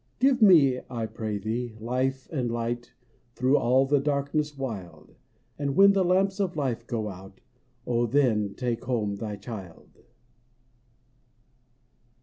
Give 0.19 0.41
me, 0.41 0.79
I 0.89 1.05
pray 1.05 1.37
Thee, 1.37 1.75
life 1.79 2.27
and 2.31 2.49
light 2.49 2.93
Through 3.35 3.57
all 3.57 3.85
the 3.85 3.99
darkness 3.99 4.57
wild; 4.57 5.13
And 5.59 5.75
when 5.75 5.93
the 5.93 6.03
lamps 6.03 6.39
of 6.39 6.55
life 6.57 6.87
go 6.87 7.07
out, 7.07 7.39
Oh, 7.85 8.07
then 8.07 8.55
take 8.55 8.85
home 8.85 9.17
Thy 9.17 9.35
child 9.35 9.99